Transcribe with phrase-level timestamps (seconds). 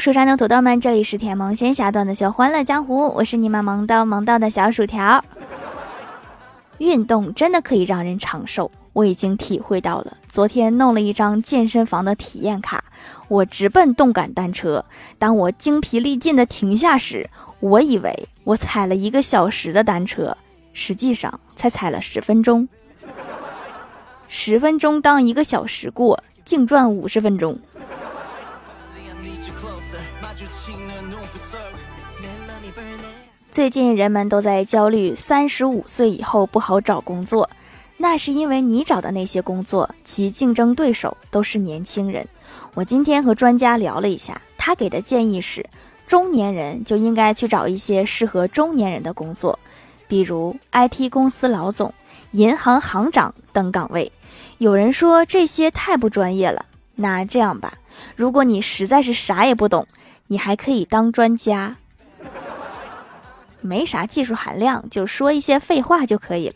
[0.00, 5.24] 蜀山的土豆们，这里是甜萌仙侠段子秀《欢乐江湖》，我是你们萌到萌到的小薯条。
[6.78, 10.16] 运动真的可以让人长寿，我已经体会到了。
[10.28, 12.84] 昨天弄了一张健身房的体验卡，
[13.26, 14.84] 我直奔动感单车。
[15.18, 17.28] 当我精疲力尽的停下时，
[17.58, 20.36] 我以为我踩了一个小时的单车，
[20.72, 22.68] 实际上才踩了十分钟。
[24.28, 27.58] 十分钟当一个小时过，净赚五十分钟。
[33.50, 37.50] 最近人们都在焦虑三十五岁以后不好找工作，
[37.96, 42.26] 那是因为你找的那些工作，其竞争对手都是年轻人。
[42.74, 45.68] 我今天和专家聊了一下，他给的建议是，
[46.06, 49.58] 中年人就应该去找一些适合中年人的工作，
[50.06, 51.92] 比如 IT 公司老总、
[52.30, 54.12] 银行行长等岗位。
[54.58, 56.64] 有人说这些太不专业了，
[56.94, 57.72] 那这样吧，
[58.14, 59.86] 如果你实在是啥也不懂，
[60.28, 61.76] 你还可以当专家。
[63.60, 66.54] 没啥技术含量，就说一些废话就可以了。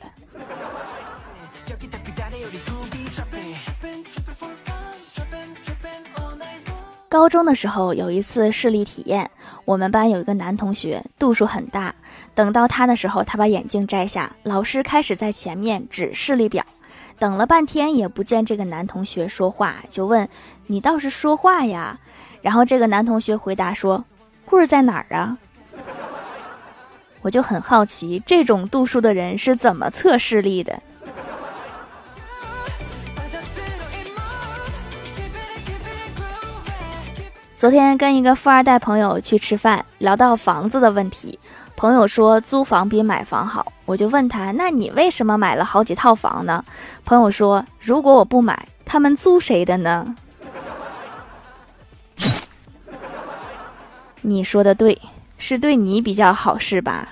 [7.09, 9.31] 高中的时候有一次视力体验，
[9.67, 11.95] 我们班有一个男同学度数很大，
[12.35, 16.65] 等到他的时候，他把眼镜摘下，老师开始在前面指视力表，
[17.23, 20.29] 等了半天也不见这个男同学说话，就问
[20.67, 22.01] 你倒是说话呀。
[22.41, 24.05] 然后这个男同学回答说
[24.45, 25.39] ：“棍儿在哪儿啊？”
[27.23, 30.83] 我就很好奇，这种度数的人是怎么测视力的？
[37.55, 41.39] 昨天跟一个富二代朋友去吃饭，聊到房子的问题，
[41.77, 46.65] 朋友说租房比买房好，我就问他，那你为什么买了好几套房呢？
[47.05, 50.15] 朋友说，如果我不买，他们租谁的呢？
[54.23, 54.99] 你说的对。
[55.45, 57.09] 是对你比较好是吧？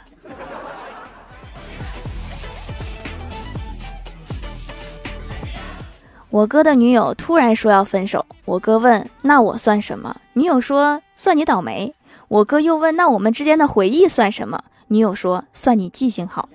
[6.29, 11.93] 我哥的女友突然说要分手，我哥问：“那我算什么？”女友说：“算你倒霉。”
[12.31, 16.49] 我哥又问：“那我们之间的回忆算什么？”女友说：“算你记性好。”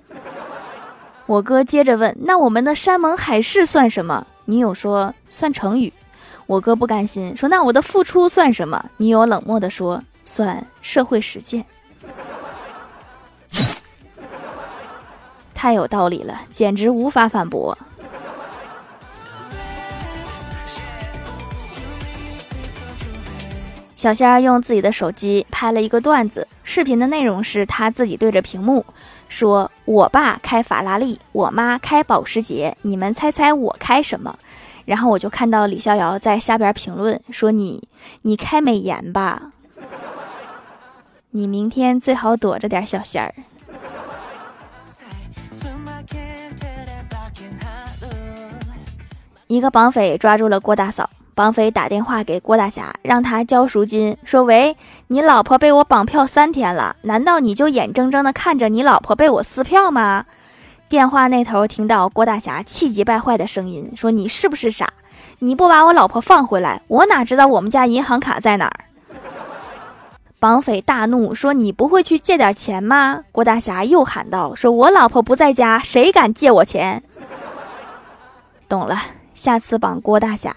[1.26, 5.92] 我哥接着问：“那我们的山盟海誓算什么？”女友说：“算成语。”
[6.46, 10.02] 我哥不甘心说：“那我的付出算什么？”女友冷漠的说。
[10.28, 11.64] 算社会实践，
[15.54, 17.78] 太有道理了，简直无法反驳。
[23.96, 28.84] 小仙儿用自己的手机拍了一个段子，视频的内容是他自己对着屏幕
[29.26, 34.38] 说：“我爸开法拉利，我妈开保时捷，你们猜猜我开什么？”
[34.84, 37.88] 然后我就看到李逍遥在下边评论说：“你
[38.22, 39.50] 你开美颜吧。”
[41.32, 43.34] 你明天最好躲着点小仙儿。
[49.46, 54.74] 一个绑匪抓住了郭大嫂，绑匪打电话给郭大侠，让他交赎金，说：“喂，
[55.08, 60.24] 你老婆被我绑票三天了，难道你就眼睁睁的看着你老婆被我撕票吗？”
[60.88, 64.94] 电话那头听到郭大侠气急败坏的声音，说：“你是不是傻？
[65.40, 68.80] 你不把我老婆放回来，我哪知道我们家银行卡在哪儿？”
[70.40, 77.02] 绑匪大怒，说：“你不会去借点钱吗？”郭大侠又喊道：“说我老婆不在家，谁敢借我钱？”
[78.66, 78.96] 懂了，
[79.34, 80.56] 下次绑郭大侠。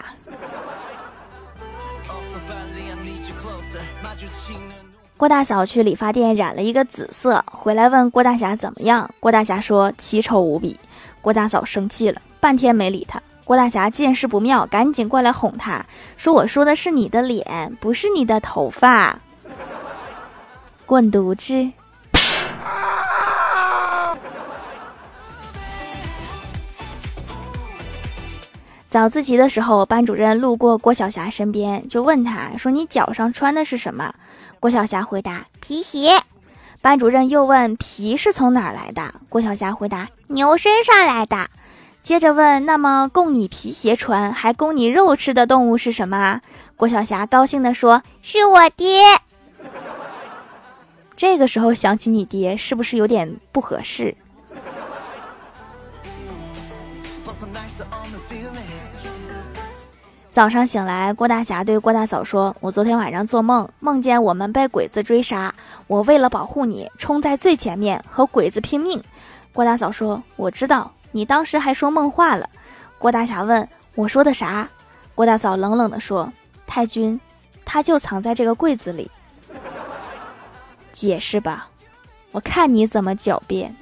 [5.20, 9.14] 郭大嫂去理发店染了一个紫色，回来问郭大侠怎么样。
[9.20, 10.80] 郭大侠说：“奇丑无比。”
[11.20, 13.22] 郭大嫂生气了，半天没理他。
[13.44, 15.86] 郭大侠见势不妙，赶紧过来哄他，
[16.16, 19.20] 说：“我说的是你的脸，不是你的头发。
[20.88, 21.70] ”滚犊子！
[28.90, 34.16] 早自习的时候，班主任路过郭晓霞身边，就问她说：“你脚上穿的是什么？”
[34.60, 36.10] 郭晓霞回答：“皮鞋。”
[36.82, 41.38] 班主任又问：“皮是从哪儿来的？”郭晓霞回答：“牛身上来的。”
[42.02, 46.42] 接着问：“那么供你皮鞋穿，还供你肉吃的动物是什么？”
[46.76, 49.04] 郭晓霞高兴地说：“是我爹。
[51.16, 54.16] ”这个时候想起你爹，是不是有点不合适？
[60.32, 65.54] 早上醒来，郭大侠对郭大嫂说：“我昨天晚上做梦，梦见我们被鬼子追杀，
[65.88, 69.02] 我为了保护你，冲在最前面和鬼子拼命。”
[69.52, 72.48] 郭大嫂说：“我知道，你当时还说梦话了。”
[73.00, 74.70] 郭大侠问：“我说的啥？”
[75.16, 76.32] 郭大嫂冷冷地说
[76.68, 77.20] ：“太君。”
[77.66, 79.10] 他就藏在这个柜子里。
[80.92, 81.70] 解释吧，
[82.32, 83.76] 我看你怎么狡辩。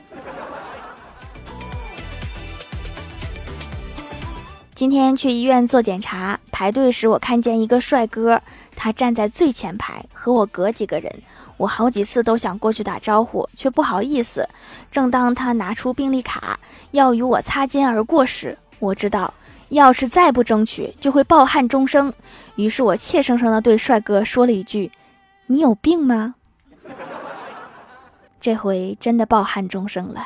[4.78, 8.40] 今天去医院做检查，排队时我看见一个帅哥，
[8.76, 11.12] 他站在最前排，和我隔几个人。
[11.58, 14.48] 我好几次都想过去打招呼，却不好意思。
[14.92, 16.60] 正当他拿出病历卡
[16.92, 19.34] 要与我擦肩而过时，我知道，
[19.70, 22.14] 要是再不争取，就会抱憾终生。
[22.56, 24.92] 于是我怯生生地对帅哥说了一句
[25.48, 26.36] ：“你有病吗？”
[28.40, 30.24] 这回真的抱憾终生了。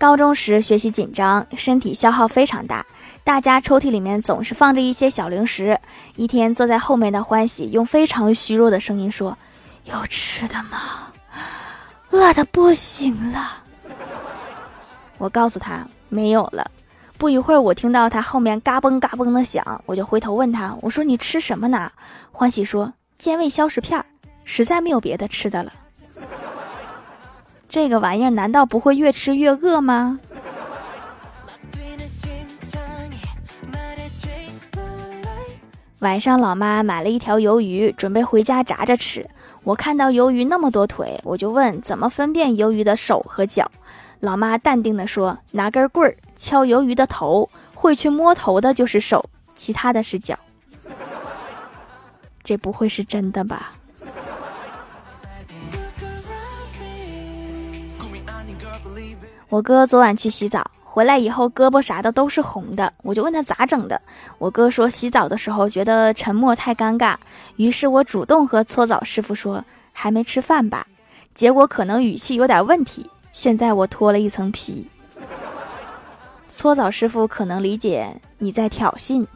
[0.00, 2.86] 高中时学习紧张，身体消耗非常大，
[3.22, 5.78] 大家抽屉里面总是放着一些小零食。
[6.16, 9.36] 一天，坐在后面的欢喜用非常虚弱的声音说
[9.84, 11.12] ：“有吃的吗？
[12.08, 13.58] 饿的不行了。”
[15.18, 16.70] 我告诉他没有了。
[17.18, 21.92] 不一会儿，我听到他后面嘎嘣嘎嘣的响，我就回头问他：“我说你吃什么呢？”
[22.32, 24.02] 欢喜说：“健胃消食片，
[24.44, 25.70] 实在没有别的吃的了。”
[27.70, 30.18] 这个玩意儿难道不会越吃越饿吗？
[36.00, 39.24] 晚上，老妈买了一条鱿鱼，准备回家炸着吃。
[39.62, 43.70] 我看到鱿鱼那么多腿，我就问怎么分辨鱿鱼的手和脚。
[44.18, 49.24] 老妈淡定地说：“拿根棍儿敲鱿鱼的头，会去摸头的就是手，
[49.54, 50.36] 其他的是脚。”
[52.42, 53.74] 这不会是真的吧？
[59.50, 64.00] 我哥昨晚去洗澡，回来以后胳膊啥的都是红的，我就问他咋整的。
[64.38, 67.16] 我哥说洗澡的时候觉得沉默太尴尬，
[67.56, 70.86] 于是我主动和搓澡师傅说还没吃饭吧，
[71.34, 73.10] 结果可能语气有点问题。
[73.32, 74.86] 现在我脱了一层皮，
[76.46, 79.26] 搓澡师傅可能理解你在挑衅。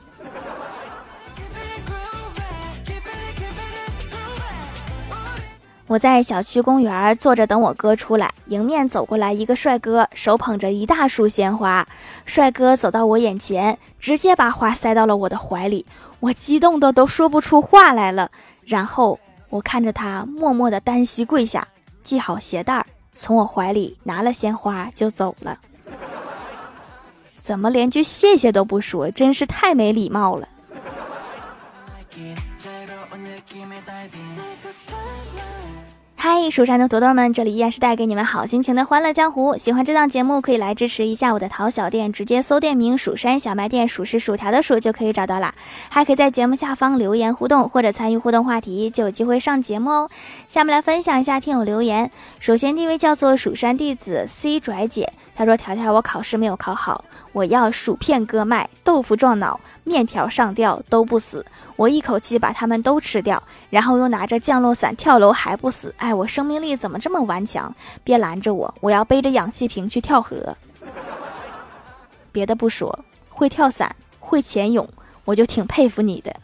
[5.86, 11.86] 我在小区公园坐着等我哥出来，迎面走过来一个帅哥，手捧着一大束鲜花。
[12.24, 15.84] 帅哥走到我眼前，直接把花塞到了我的怀里，
[16.20, 18.30] 我激动的都说不出话来了。
[18.64, 19.20] 然后
[19.50, 21.68] 我看着他默默的单膝跪下，
[22.02, 25.58] 系好鞋带儿，从我怀里拿了鲜花就走了。
[27.42, 30.48] 怎么连句谢谢都不说，真是太没礼貌了。
[33.14, 35.83] on give me like a spotlight
[36.26, 39.58] 嗨，蜀山的土豆们，这里依然是带给你们好心情的欢乐江湖。
[39.58, 45.54] 喜欢这档节目，可以来支持一下我的淘小店，直接搜店名“蜀山小卖店”，数是薯条的数就可以找到啦。
[45.90, 50.10] 还可以在节目下方留言互动，或者参与互动话题，就有机会上节目哦。
[50.48, 52.10] 下面来分享一下听友留言。
[52.40, 61.44] 首先，第一位叫做蜀山弟子 C 拽姐，他说：“条条，我考试没有考好，我要薯片割脉，豆腐撞脑，面条上吊都不死，
[61.76, 65.94] 我一口气把它们都吃掉，然后又拿着降落伞跳楼还不死。
[65.98, 67.74] 哎。”我生命力怎么这么顽强？
[68.02, 70.56] 别拦着我，我要背着氧气瓶去跳河。
[72.32, 74.88] 别的不说，会跳伞，会潜泳，
[75.24, 76.34] 我就挺佩服你的。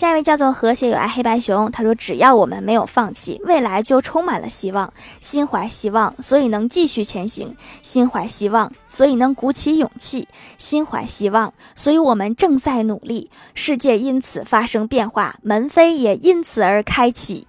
[0.00, 4.90] 下一位叫做和谐有爱黑白熊，他说：“只要我们没有放弃，未来就充满了希望。
[5.20, 7.48] 心怀希望，所以能继续前行；
[7.82, 10.26] 心怀希望，所以能鼓起勇气；
[10.56, 13.30] 心怀希望，所以我们正在努力。
[13.52, 17.46] 世界因此发生变化，门扉也因此而开启。”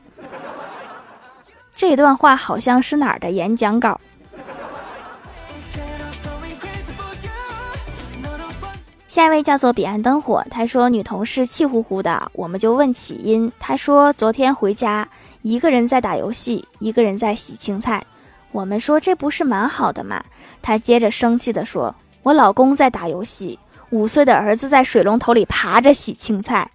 [1.74, 4.01] 这段话好像是哪儿的演讲稿？
[9.12, 15.06] 下一位叫做彼岸灯火，他说女同事气呼呼的，我们就问起因，他说昨天回家，
[15.41, 18.01] 一个人在打游戏，一个人在洗青菜。
[18.53, 20.24] 我们说这不是蛮好的吗？
[20.62, 26.72] 他接着生气的说，我老公在打游戏，五岁的儿子在水龙头里爬着洗青菜，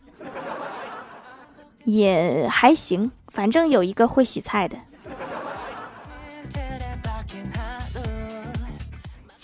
[1.85, 4.77] 也还行，反正有一个会洗菜的。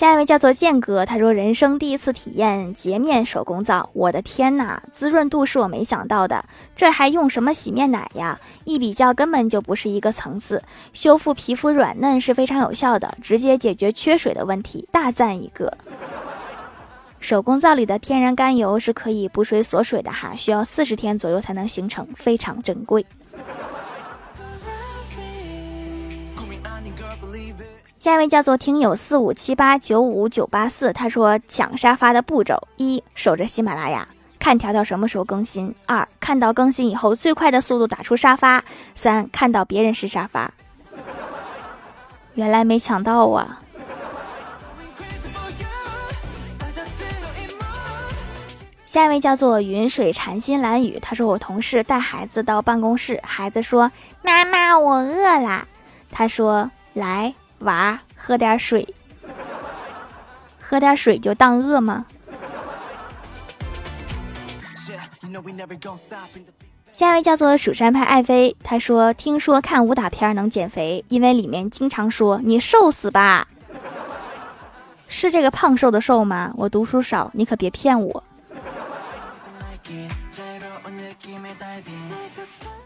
[0.02, 6.44] 下一位叫做剑哥，他说人生第一次体验洁面手工皂，我的天哪，滋润度是我没想到的，
[6.74, 8.36] 这还用什么洗面奶呀？
[8.64, 10.60] 一比较根本就不是一个层次，
[10.92, 15.72] 修复皮肤软嫩是非常有效的，直接解决缺水的问题，大赞一个。
[17.20, 23.06] 手工皂里的天然甘油是可以补水锁水的哈，需要四十天左右才能形成，非常珍贵。
[28.02, 34.08] 下一位叫做听友四五七八九五九八四，他说抢沙发的步骤：一、守着喜马拉雅，
[34.40, 38.58] 看条条什么时候更新；二、看到更新以后最快的速度打出沙发；
[38.96, 40.52] 三、看到别人是沙发。
[42.34, 43.62] 原来没抢到啊！
[48.84, 53.92] 下一位叫做云水禅心蓝雨，他说我同事带孩子到办公室，孩子说
[54.22, 55.68] ：“妈妈，我饿了。”
[56.10, 57.32] 他说：“来，
[57.62, 58.86] 娃，喝点水，
[60.60, 62.06] 喝点水就当饿吗？”
[66.92, 73.48] 下一位叫做蜀山派爱妃，他说：“听说看武打片能减肥，因为里面经常说你瘦死吧，
[75.08, 76.52] 是这个胖瘦的瘦吗？
[76.56, 78.22] 我读书少，你可别骗我。”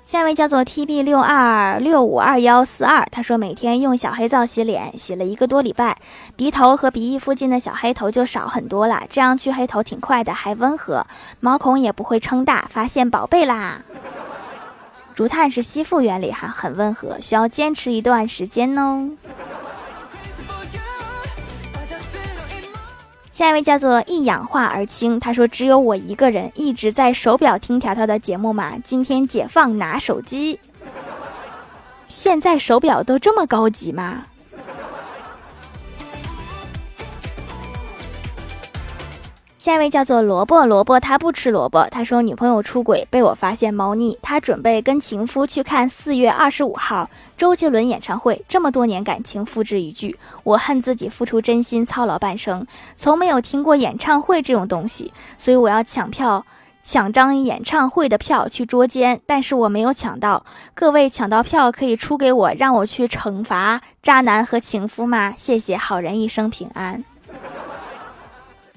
[0.06, 5.96] 下一位叫做 T B 六二六五二幺四二，他说每天用小黑皂洗脸，洗了一个多礼拜，
[6.36, 9.02] 鼻头和鼻翼附近的小黑头就少很多了。
[9.10, 11.04] 这样去黑头挺快的，还温和，
[11.40, 12.68] 毛孔也不会撑大。
[12.70, 13.80] 发现宝贝啦！
[15.12, 19.10] 竹炭是吸附原理，哈，很温和，需要坚持一段时间哦。
[23.36, 30.58] 下一位叫做一氧化而清，他说：“只有我一个人一直在手表听条条的节目嘛，今天解放拿手机。
[32.06, 34.24] 现在手表都这么高级吗？”
[39.66, 41.88] 下一位叫做萝卜萝卜，他不吃萝卜。
[41.90, 48.44] 他说女朋友出轨被我发现猫腻，他准备跟情夫去看四月二十五号周杰伦演唱会。
[48.48, 56.46] 这么多年感情付之一炬，我恨自己付出真心操劳半生，从没有听过演唱会这种东西，所以我要抢票
[56.84, 60.44] 抢张演唱会的票去捉奸，但是我没有抢到。
[60.74, 65.34] 各位抢到票可以出给我，让我去惩罚渣男和情夫吗？
[65.36, 67.02] 谢谢，好人一生平安。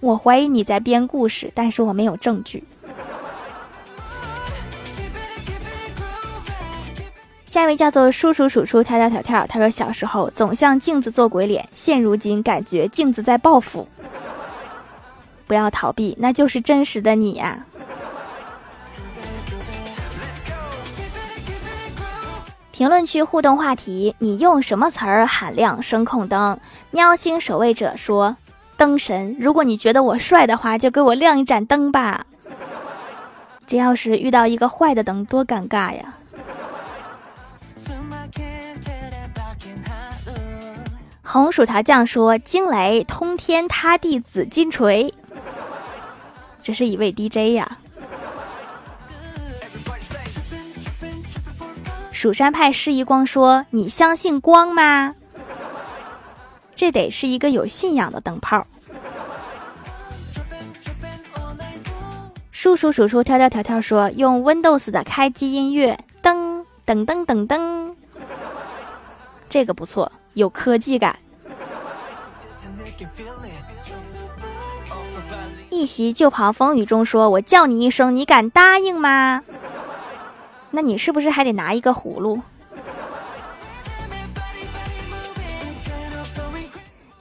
[0.01, 2.63] 我怀疑你在编故事，但是我没有证据。
[7.46, 13.88] 下一位叫做叔叔数出跳跳跳跳，他说小时候总向镜子做鬼脸，现如今感觉镜子在报复。
[15.48, 17.65] 不要逃避，那就是真实的你呀。
[22.72, 26.58] 评论区互动话题：你用什么词儿喊亮声控灯？
[26.91, 28.38] 喵星守卫者说。
[28.79, 32.25] 灯神，如果你觉得我帅的话，就给我亮一盏灯吧。
[33.67, 36.13] 这要是遇到一个坏的灯，多尴尬呀！
[41.21, 45.13] 红薯条酱说：“惊雷通天塌地紫金锤。”
[46.63, 47.77] 这是一位 DJ 呀。
[52.13, 55.15] 蜀山派施一光说：“你相信光吗？”
[56.79, 58.65] 这得是一个有信仰的灯泡。
[62.53, 67.93] 叔叔叔叔跳跳跳跳说：“用 Windows 的开机音乐，噔噔噔噔噔，
[69.50, 71.19] 这个不错，有科技感。”
[75.69, 79.43] 一袭旧袍风雨中说：“我叫你一声，你敢答应吗？
[80.71, 82.39] 那你是不是还得拿一个葫芦？”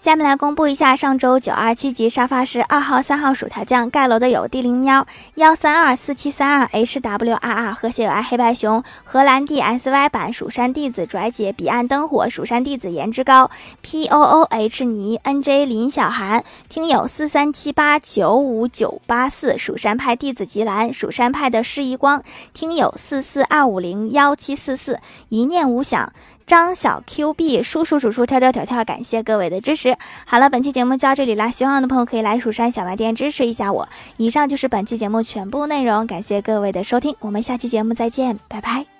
[0.09, 13.51] 下面来公布一下上周九二七级沙发是二号、三号薯条酱盖楼的有地灵喵幺三二四七三二 h w r r 和谐有爱黑白熊荷兰 dsy 版蜀山弟子拽姐彼岸灯火蜀山弟子颜值高
[13.83, 22.25] p o o h 尼 n j 林小涵听友四三七八九五九八四蜀山派弟子吉兰蜀山派的施一光
[22.55, 26.11] 听友四四二五零幺七四四一念无想。
[26.49, 29.95] 张小 Q 币叔叔叔叔跳跳跳跳，感谢各位的支持。
[30.27, 33.87] 好了，本期节目就到这里啦，喜欢我的朋友可以来蜀山小卖店支持一下我。
[34.17, 38.98] 以上就是本期节目全部内容，感谢各位的收听，我们下期节目再见，拜拜。